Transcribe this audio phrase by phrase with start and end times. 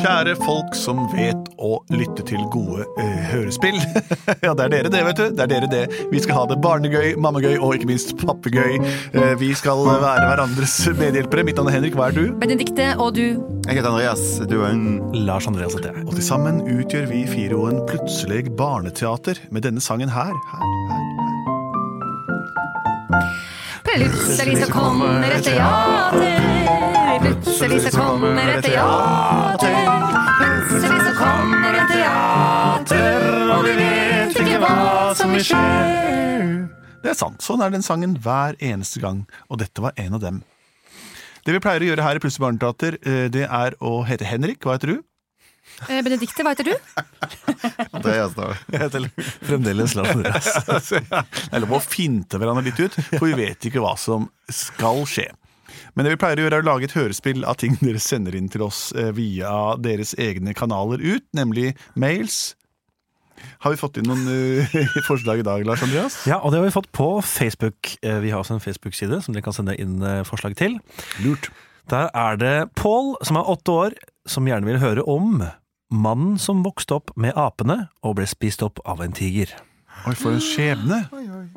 [0.00, 3.76] Kjære folk som vet å lytte til gode eh, hørespill.
[4.46, 5.24] ja, det er dere det, vet du.
[5.36, 5.82] Det er dere det.
[6.12, 8.78] Vi skal ha det barnegøy, mammagøy og ikke minst pappegøy.
[9.12, 11.44] Eh, vi skal være hverandres medhjelpere.
[11.46, 12.24] Mitt navn er Henrik, hva er du?
[12.40, 13.26] Benedikte og du.
[13.68, 14.24] Jeg heter Andreas.
[14.48, 14.86] Du er en
[15.26, 16.06] Lars Andreas heter jeg.
[16.08, 20.32] Og til sammen utgjør vi firoen Plutselig barneteater med denne sangen her.
[20.32, 21.12] her, her, her.
[23.92, 27.01] Plutselig så kommer et teater.
[27.20, 29.74] Plutselig så kommer et teater.
[30.38, 34.72] Plutselig så kommer et teater, og vi vet ikke hva
[35.18, 35.62] som vil skje.
[37.02, 37.42] Det er sant.
[37.44, 40.42] Sånn er den sangen hver eneste gang, og dette var en av dem.
[41.42, 44.62] Det vi pleier å gjøre her i Plutselig barneteater, eh, det er å hete Henrik.
[44.62, 45.02] Hva heter du?
[45.88, 46.74] Eh, Benedikte, hva heter du?
[48.02, 49.04] Det er Jeg heter
[49.46, 50.48] Fremdeles Lars Andreas.
[50.90, 51.02] Det
[51.52, 55.28] er lov å finte hverandre litt ut, for vi vet ikke hva som skal skje.
[55.94, 58.36] Men det vi pleier å gjøre er å lage et hørespill av ting dere sender
[58.38, 62.54] inn til oss eh, via deres egne kanaler ut, nemlig mails.
[63.64, 64.76] Har vi fått inn noen uh,
[65.08, 66.20] forslag i dag, Lars Andreas?
[66.30, 67.96] Ja, og det har vi fått på Facebook.
[68.02, 70.78] Eh, Vi har også en Facebook-side som dere kan sende inn forslag til.
[71.24, 71.50] Lurt.
[71.90, 73.98] Der er det Pål, som er åtte år,
[74.30, 75.42] som gjerne vil høre om
[75.92, 79.50] mannen som vokste opp med apene og ble spist opp av en tiger.
[80.08, 81.02] Oi, for en skjebne!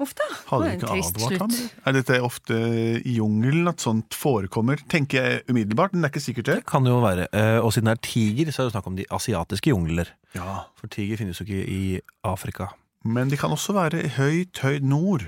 [0.05, 0.27] Uff da.
[0.51, 1.53] Hadde ikke advart ham?
[1.89, 2.57] Er dette ofte
[3.01, 4.77] i jungelen at sånt forekommer?
[4.91, 6.57] Tenker jeg umiddelbart, men det er ikke sikkert det.
[6.61, 7.25] Det kan jo være.
[7.33, 10.11] Eh, Og siden det er tiger, så er det snakk om de asiatiske jungler.
[10.37, 12.69] Ja, For tiger finnes jo ikke i Afrika.
[13.05, 15.25] Men de kan også være høyt, høyt nord.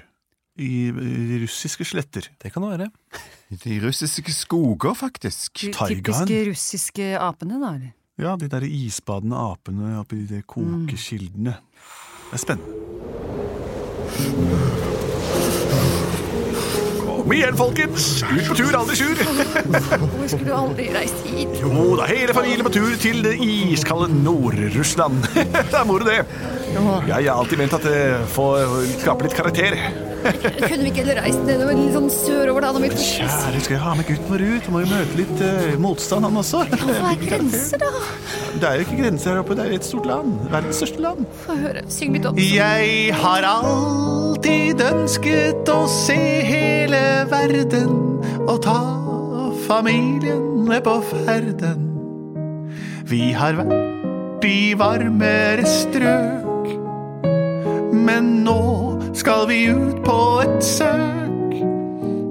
[0.58, 2.26] I de russiske sletter.
[2.42, 2.88] Det kan det være.
[3.62, 5.54] De russiske skoger, faktisk.
[5.62, 7.76] De typiske russiske apene, da.
[8.18, 11.54] Ja, de der isbadende apene oppi de kokekildene.
[12.32, 12.87] Det er spennende.
[17.28, 18.06] Kom igjen, folkens!
[18.24, 19.20] Ut på tur, aldri sur!
[19.20, 21.58] Hvorfor skulle du aldri reist hit?
[21.60, 25.28] Jo da, hele familien på tur til det iskalde Nord-Russland.
[25.58, 26.22] det er moro, det.
[26.72, 28.00] Jeg har alltid ment at det
[28.32, 29.76] får skape litt karakter.
[30.28, 32.72] Kunne vi ikke heller reist nedover litt sånn sørover, da?
[32.76, 34.70] Når vi Kjære, skal jeg ha med gutten vår ut?
[34.74, 36.64] Må jo møte litt uh, motstand, han også.
[36.74, 37.92] Hva er grenser, da?
[38.58, 40.38] Det er jo ikke grenser her oppe, det er et stort land.
[40.54, 41.26] Verdens største land.
[41.46, 41.84] Få høre.
[41.94, 46.18] Syng litt om Jeg har alltid ønsket å se
[46.48, 47.94] hele verden
[48.48, 48.80] og ta
[49.68, 51.86] familien med på ferden.
[53.08, 56.68] Vi har vært i varmere strøk,
[57.92, 61.54] men nå skal vi ut på et søk.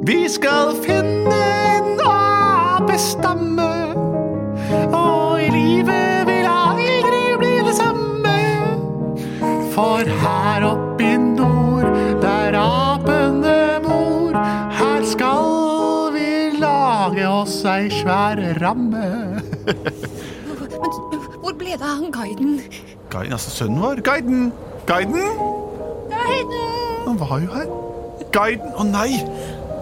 [0.06, 1.38] Vi skal finne
[1.74, 3.70] en apestamme,
[4.94, 8.36] og i livet vil aldri bli det samme.
[9.74, 11.90] For her oppe i nord,
[12.22, 14.38] der apene bor,
[14.78, 16.30] her skal vi
[16.62, 19.42] lage oss ei svær ramme.
[19.66, 22.58] Men hvor ble det av han guiden?
[23.10, 24.06] Guiden, altså sønnen vår.
[24.06, 24.52] Guiden!
[24.86, 25.55] Guiden!
[27.06, 27.68] Han var jo her.
[28.34, 28.72] Guiden!
[28.76, 29.22] Å nei!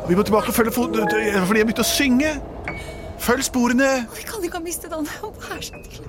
[0.08, 0.92] Vi må tilbake og følge fot...
[0.94, 2.34] Fordi jeg begynte å synge.
[3.24, 4.04] Følg sporene.
[4.18, 5.08] Vi kan ikke ha mistet han.
[5.08, 6.04] Vær så snill.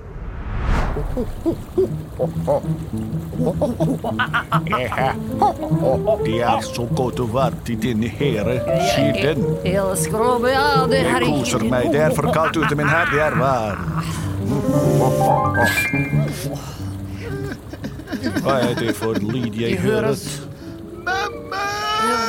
[6.24, 8.56] Det er så godt å være i denne herre
[8.94, 9.44] kilden.
[9.64, 9.80] Jeg
[11.24, 11.90] koser meg.
[11.92, 13.12] Det er for kaldt ute, min herre.
[13.12, 14.04] Det er varmt.
[18.42, 20.16] Hva er det for lyd jeg hører?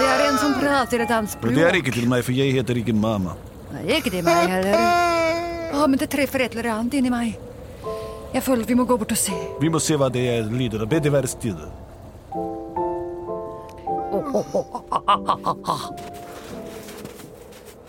[0.07, 1.55] Er en som prater et annet språk.
[1.55, 3.35] Det er ikke til meg, for jeg heter ikke mamma.
[3.73, 4.79] Nei, ikke til meg heller.
[5.75, 7.35] Å, men det treffer et eller annet inni meg.
[8.33, 9.35] Jeg føler vi må gå bort og se.
[9.61, 10.85] Vi må se hva det er lyder.
[10.87, 11.67] Be det være stille.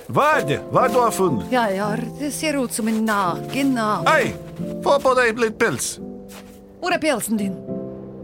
[0.09, 0.59] Hva er det?
[0.73, 1.50] Hva er det du har funnet?
[1.53, 1.88] Ja, ja,
[2.19, 4.09] det ser ut som en naken ape.
[4.09, 4.32] Hei!
[4.85, 5.99] Få på deg litt pels.
[6.81, 7.55] Hvor er pelsen din?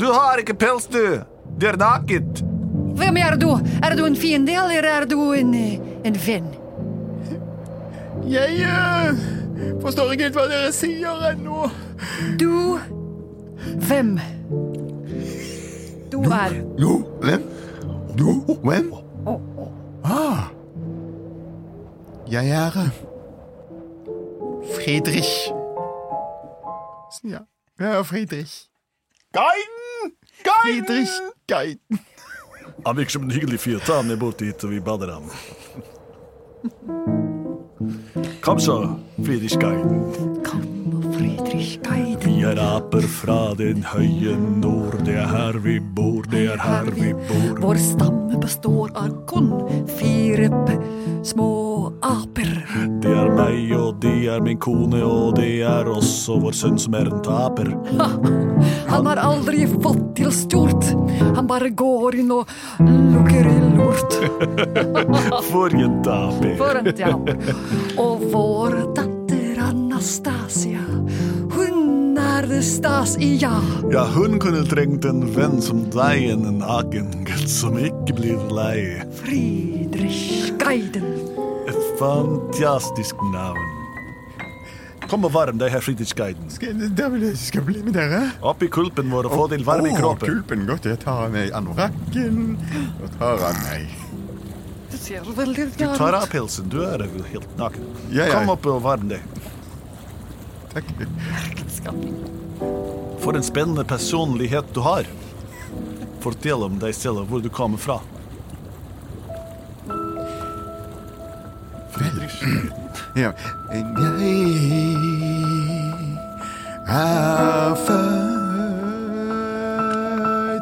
[0.01, 1.21] Du har ikke pels, du.
[1.59, 2.43] Det er naket.
[2.95, 3.51] Hvem er du?
[3.83, 6.47] Er du en fiende, eller er du en, eh, en venn?
[8.29, 9.19] Jeg uh,
[9.83, 11.69] forstår ikke helt hva dere sier ennå.
[12.41, 12.79] Du
[13.89, 14.19] Hvem?
[16.13, 17.43] Du er Du hvem?
[18.19, 18.93] Du, hvem?
[20.05, 20.49] Ah.
[22.31, 22.91] Jeg er eh,
[24.75, 25.33] Friedrich.
[27.25, 27.39] Ja,
[27.79, 28.69] jeg er Friedrich.
[29.33, 30.13] Guiden!
[30.45, 31.11] Friedrich
[31.49, 32.01] Geiden.
[32.85, 33.79] Han virker som en hyggelig fyr.
[33.79, 35.31] Ta ham med bort dit, og vi bader ham.
[38.41, 40.15] Kom så, Friedrich Guiden.
[40.45, 40.63] Kom,
[41.19, 42.24] Friedrich Geiden.
[42.45, 44.99] Vi er aper fra den høye nord.
[45.07, 47.55] Det er her vi bor, det er her vi bor.
[47.63, 49.47] Vår stamme består av kun
[49.97, 50.51] fire
[51.25, 51.49] små
[52.05, 52.51] aper.
[53.01, 56.99] Det er meg, og det er min kone, og det er også vår sønn som
[57.01, 57.73] er en taper.
[58.93, 60.93] Han har aldri fått til stort.
[61.25, 62.53] Han bare går inn og
[62.85, 64.21] lukker i lort.
[65.49, 66.59] For en taper.
[66.61, 67.55] For en taper.
[68.05, 70.34] Og vår datter Anasta
[72.55, 73.55] det stas i ja.
[73.93, 79.01] Ja, hun kunne trengt en venn som deg, en naken gutt som ikke blir lei.
[79.19, 81.09] Friedrich Geiden.
[81.67, 83.65] Et fantastisk navn.
[85.11, 86.47] Kom og varm deg, herr Friedrich Guiden.
[86.53, 88.23] Skal, da vil jeg skal bli med dere.
[88.47, 90.31] Opp i kulpen vår og få til varme i Å, kroppen.
[90.31, 90.87] kulpen godt.
[90.93, 92.55] Jeg tar av meg anorakken
[93.03, 93.91] og tar av meg
[94.95, 97.91] Det ser veldig Du tar av pelsen, du er vel helt naken.
[98.15, 98.39] Ja, ja.
[98.39, 99.27] Kom opp og varm deg.
[100.75, 100.89] Takk.
[103.21, 105.05] For en spennende personlighet du har.
[106.25, 108.01] Fortell om deg selv hvor du kommer fra.
[113.17, 113.31] Ja.
[113.73, 113.85] Jeg
[116.89, 118.21] er født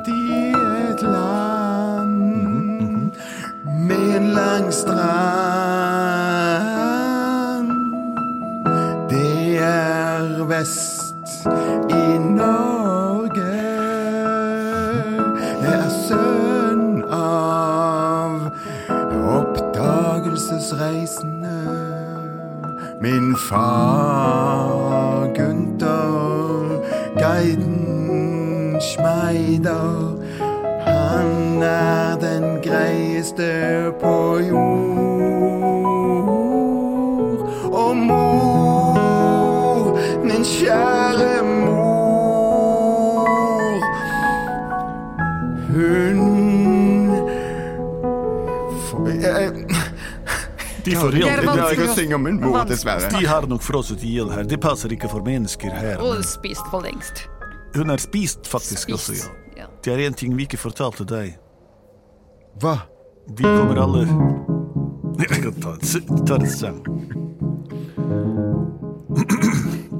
[0.08, 0.10] i
[0.90, 3.10] et land
[3.88, 5.11] med en lang strand.
[23.36, 26.82] Far Gunther,
[27.14, 30.16] guiden Schmeider.
[30.84, 35.11] Han er den greieste på jord.
[50.92, 53.08] De Det er foreldrene jeg kan ikke å- synge om min mor, dessverre.
[53.18, 54.42] de har nok frosset i hjel her.
[54.44, 56.00] Det passer ikke for mennesker her.
[56.04, 57.26] Og spist for lengst.
[57.74, 59.30] Hun er spist faktisk også, Spist.
[59.56, 59.62] ja.
[59.62, 59.66] Ja.
[59.82, 61.38] Det er en ting vi ikke fortalte deg.
[62.60, 62.82] Hva?
[63.28, 64.06] Vi kommer alle
[65.18, 65.54] Jeg kan
[66.26, 66.82] ta en sang.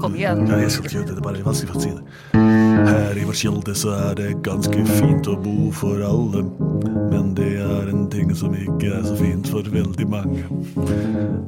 [0.03, 0.47] Kom igjen.
[0.49, 1.15] Ja, jeg skal ikke gjøre det.
[1.15, 2.41] Det er bare vanskelig å si det.
[2.83, 6.43] Her i vår kilde så er det ganske fint å bo for alle.
[7.13, 10.43] Men det er en ting som ikke er så fint for veldig mange.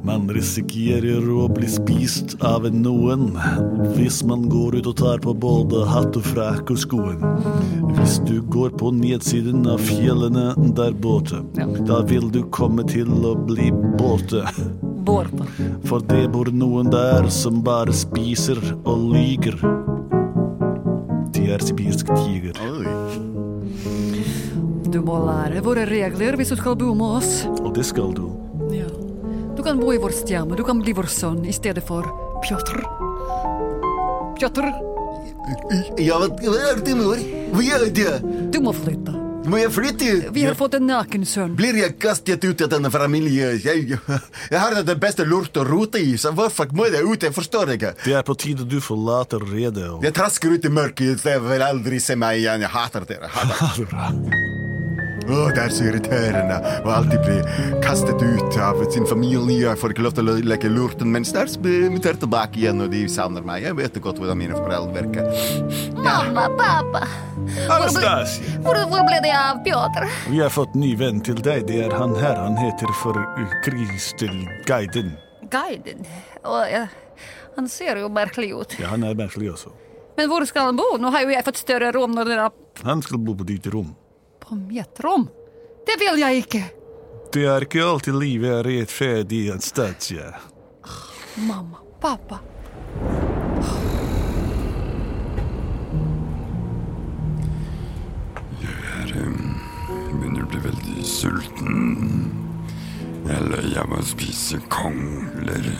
[0.07, 3.33] Man risikerer å bli spist av noen
[3.97, 7.27] hvis man går ut og tar på både hatt og frakk og skoen.
[7.97, 11.43] Hvis du går på nedsiden av fjellene der borte,
[11.89, 14.45] da vil du komme til å bli båte.
[15.05, 15.45] Borte.
[15.85, 18.57] For det bor noen der som bare spiser
[18.87, 19.57] og lyger.
[21.35, 22.57] De er sibirsk tiger.
[24.89, 27.31] Du må lære våre regler hvis du skal bo med oss.
[27.61, 28.29] Og det skal du.
[28.73, 28.87] Ja.
[29.55, 30.55] Du kan bo i vår stjerne.
[30.57, 32.07] Du kan bli vår sønn i stedet for
[32.45, 32.81] Pjotr.
[34.39, 34.67] Pjotr,
[36.01, 37.19] Ja, hva er det, mor?
[37.53, 38.13] Hva gjør det?
[38.51, 39.14] du må flytte.
[39.45, 40.11] Må jeg flytte?
[40.33, 41.53] Vi har fått en naken sønn.
[41.57, 43.59] Blir jeg kastet ut av denne familien?
[43.61, 43.99] Jeg,
[44.51, 47.27] jeg har det beste lurt å rote i, så hvorfor må jeg ut?
[47.27, 47.93] Jeg forstår ikke.
[48.05, 49.87] Det er på tide du forlater redet.
[49.91, 50.03] Og...
[50.05, 52.65] Jeg trasker ut i mørket, dere vil aldri se meg igjen.
[52.65, 53.31] Jeg hater dere.
[53.35, 54.54] Hater.
[55.25, 57.37] Å, det er så irriterende å alltid bli
[57.81, 59.63] kastet ut av sin familie.
[59.65, 62.83] Jeg får ikke lov til å leke lurten, men snart blir jeg invitert tilbake igjen,
[62.85, 63.63] og de savner meg.
[63.65, 65.29] Jeg vet godt hvordan mine foreldre virker.
[65.97, 67.01] Mamma, pappa.
[67.73, 70.05] Anastasia, Hvor, hvor ble det av Pjotr?
[70.29, 71.65] vi har fått ny venn til deg.
[71.69, 72.37] Det er han her.
[72.41, 73.17] Han heter for
[73.65, 74.35] Kristel
[74.69, 75.15] Guiden.
[75.53, 76.05] Guiden.
[76.45, 76.85] Å, ja.
[77.55, 78.77] Han ser jo merkelig ut.
[78.81, 79.73] Ja, han er merkelig også.
[80.17, 80.93] Men hvor skal han bo?
[80.99, 83.67] Nå har jo jeg fått større rom når dere er Han skal bo på ditt
[83.73, 83.93] rom.
[84.49, 85.29] På mitt rom.
[85.85, 86.63] Det vil jeg ikke.
[87.33, 89.61] Det er ikke alltid livet er rettferdig en
[90.11, 90.29] ja.
[91.35, 92.39] Mamma, pappa.
[98.61, 99.11] Jeg er,
[100.13, 101.75] begynner å bli veldig sulten.
[103.25, 105.71] Jeg er lei av å spise kongler.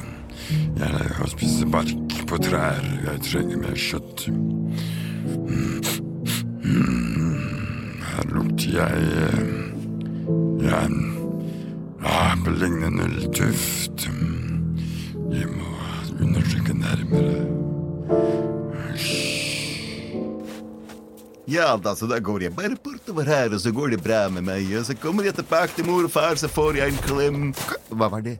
[0.50, 2.84] Jeg er lei av å spise bark på trær.
[3.05, 4.27] Jeg trenger mer kjøtt.
[4.27, 6.05] Mm.
[8.15, 8.96] Her lukter jeg
[10.65, 10.89] Jeg
[12.05, 14.05] ja, beligner null duft.
[15.32, 15.70] Jeg må
[16.22, 17.46] undersøke nærmere.
[21.48, 24.48] Ja, da, så da går jeg bare bortover her, og så går det bra med
[24.48, 24.70] meg.
[24.79, 27.41] Og så kommer jeg tilbake til mor og far, så får jeg en klem.
[27.89, 28.39] Hva var det?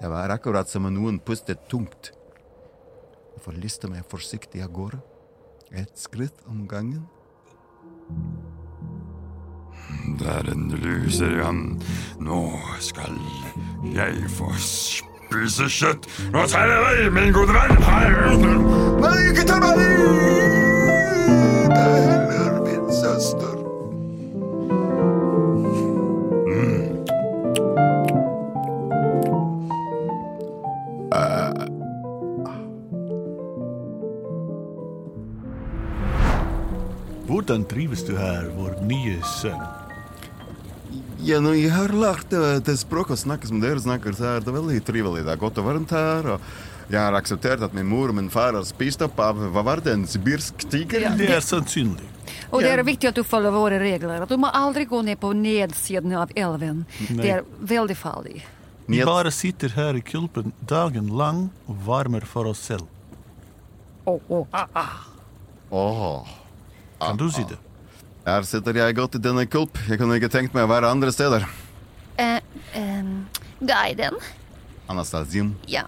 [0.00, 2.12] Det var akkurat som om noen pustet tungt.
[3.34, 5.00] Jeg får liste meg forsiktig av gårde.
[5.72, 7.08] Et skritt om gangen.
[10.20, 11.80] Der en luser han.
[12.20, 12.44] Nå
[12.80, 13.16] skal
[13.94, 16.08] jeg få spise kjøtt.
[16.34, 17.78] Nå tar jeg deg, min gode venn.
[19.00, 20.59] Nei, ikke ta meg!
[37.50, 39.58] Hvordan trives du her, vår nye sønn?
[41.26, 44.44] Ja, nå, jeg har lært det, det språket å snakke som dere snakker, så er
[44.46, 45.24] det veldig trivelig.
[45.26, 48.28] Det er godt og varmt her, og jeg har akseptert at min mor og min
[48.30, 51.08] far har spist opp av, hva var det, en sibirsk tiger?
[51.18, 52.06] Det er sannsynlig.
[52.54, 54.22] Og det er viktig at du følger våre regler.
[54.22, 56.84] Att du må aldri gå ned på nedsiden av älven.
[57.08, 58.44] Det er veldig farlig.
[58.86, 62.86] Vi bare sitter her i kulpen dagen lang og varmer for oss selv.
[64.06, 64.46] Oh, oh.
[65.70, 66.30] Åh,
[67.00, 67.58] Kan du si det?
[68.30, 69.78] her sitter jeg godt i denne kulp.
[69.88, 71.46] Jeg kunne ikke tenkt meg å være andre steder.
[72.20, 72.38] Eh,
[72.78, 73.24] ehm,
[73.58, 74.18] guiden?
[74.90, 75.54] Anastasium.
[75.70, 75.84] Ja,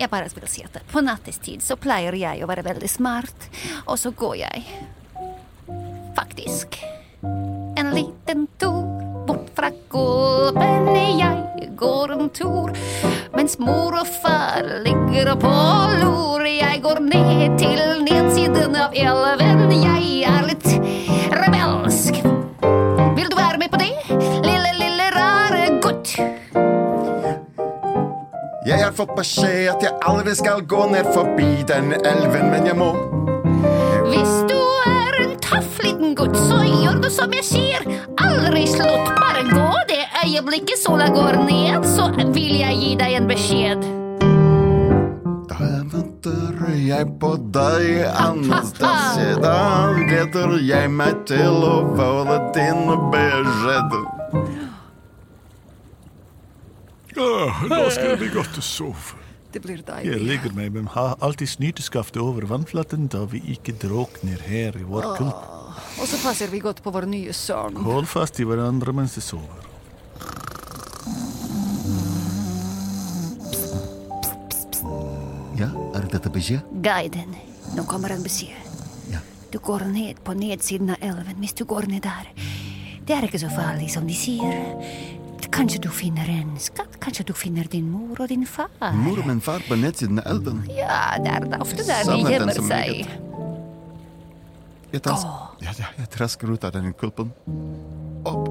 [0.00, 3.48] jeg bare vil si at på nattestid så pleier jeg å være veldig smart,
[3.84, 4.64] og så går jeg
[6.16, 6.78] faktisk
[7.78, 8.82] en liten tur
[9.28, 10.88] bort fra gården.
[11.20, 12.72] Jeg går en tur
[13.36, 15.54] mens mor og far ligger på
[16.00, 19.70] lur, Jeg går ned til nedsiden av elven.
[19.82, 20.37] Jeg er
[28.98, 32.88] fått beskjed at jeg aldri skal gå ned forbi den elven, men jeg må.
[34.08, 34.56] Hvis du
[34.88, 37.86] er en tøff liten gutt, så gjør du som jeg sier.
[38.24, 43.30] Aldri slutt, bare gå det øyeblikket sola går ned, så vil jeg gi deg en
[43.30, 43.86] beskjed.
[45.52, 49.38] Da venter jeg på deg, Anastasia.
[49.44, 49.58] Da
[50.10, 52.82] gleder jeg meg til å få din
[53.14, 54.67] beskjed.
[57.18, 59.16] Nå skal det bli godt å sove.
[59.52, 60.26] Det blir Jeg deilig.
[60.28, 65.06] ligger meg, men har alltid snyteskaftet over vannflaten da vi ikke drukner her i vår
[65.16, 65.46] kulp.
[65.98, 67.76] Og så passer vi godt på vår nye søvn.
[67.86, 69.64] Hold fast i hverandre mens de sover.
[75.58, 76.62] Ja, er dette beskjed?
[76.84, 77.32] Guiden,
[77.74, 78.54] nå kommer en beskjed.
[79.10, 79.20] Ja.
[79.50, 82.28] Du går ned på nedsiden av elven hvis du går ned der.
[83.08, 84.76] Det er ikke så farlig som de sier.
[85.58, 87.00] Kanskje du finner en skatt?
[87.02, 88.68] Kanskje du finner din mor og din far?
[88.94, 90.60] Mor og min far på nedsiden av elven.
[90.70, 93.08] Ja, det er da ofte der de gjemmer seg.
[94.92, 95.24] Jeg, tas,
[95.60, 97.32] ja, ja, jeg trasker ut av den kulpen.
[98.22, 98.46] Opp.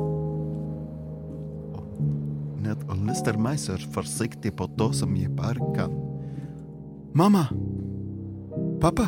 [2.67, 5.95] Ned og lister meg så forsiktig på det som jeg bare kan.
[7.15, 7.47] Mamma!
[8.83, 9.07] Pappa!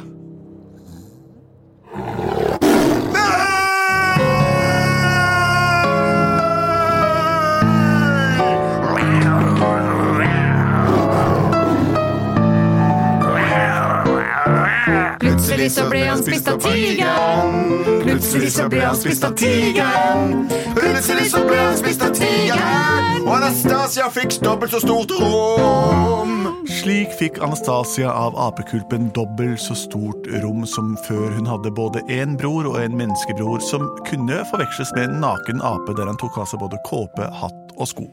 [15.70, 17.58] Plutselig så ble han spist av tigeren.
[18.02, 20.32] Plutselig så ble han spist av tigeren.
[20.74, 26.64] Plutselig så ble han spist av tigeren, og Anastasia fikk dobbelt så stort rom.
[26.80, 32.34] Slik fikk Anastasia av apekulpen dobbelt så stort rom som før hun hadde både en
[32.40, 36.50] bror og en menneskebror som kunne forveksles med en naken ape der han tok av
[36.50, 38.10] seg både kåpe, hatt og sko.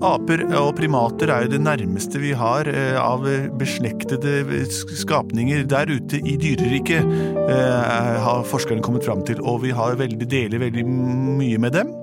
[0.00, 3.26] Aper og primater er jo det nærmeste vi har eh, av
[3.60, 4.64] beslektede
[5.02, 7.06] skapninger der ute i dyreriket,
[7.44, 11.94] eh, har forskerne kommet fram til, og vi har veldig, deler veldig mye med dem.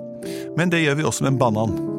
[0.57, 1.96] Men det gjør vi også med en banan.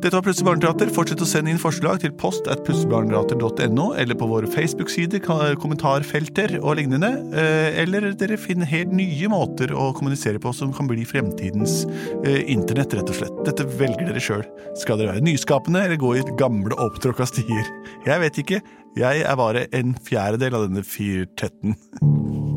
[0.00, 0.88] Dette var Plutselig barneteater.
[0.96, 5.20] Fortsett å sende inn forslag til post at plutseligbarneteater.no, eller på våre Facebook-sider,
[5.60, 7.10] kommentarfelter og lignende.
[7.36, 11.84] eh, Eller dere finner helt nye måter å kommunisere på som kan bli fremtidens
[12.24, 13.44] eh, internett, rett og slett.
[13.44, 14.46] Dette velger dere sjøl.
[14.80, 17.68] Skal dere være nyskapende eller gå i gamle, opptråkka stier?
[18.08, 18.62] Jeg vet ikke.
[18.96, 21.76] Jeg er bare en fjerdedel av denne firtetten.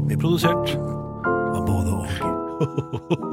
[0.07, 3.31] Vi er produsert av både og.